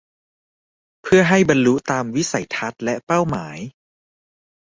[1.01, 3.57] เพื่อให้บรรลุตามวิสัยทัศน์และเป้าหมาย